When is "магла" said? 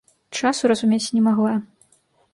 1.29-1.55